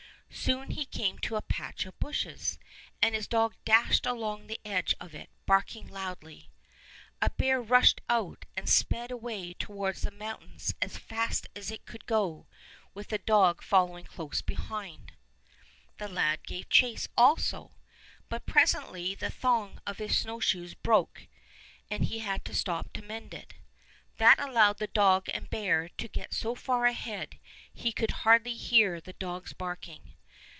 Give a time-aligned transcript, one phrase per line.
[0.33, 2.57] Soon he came to a patch of bushes,
[3.01, 6.49] and his dog dashed along the edge of it, barking loudly.,
[7.21, 12.05] A bear rushed out and sped away toward the mountains as fast as it could
[12.05, 12.47] go,
[12.93, 15.11] with the dog following close behind.
[15.99, 17.71] 76 Fairy Tale Bears The lad gave chase also,
[18.29, 21.27] but presently the thong of one of his snowshoes broke,
[21.89, 23.55] and he had to stop to mend it.
[24.15, 27.37] That allowed the dog and bear to get so far ahead
[27.73, 30.13] he could hardly hear the dog's barking.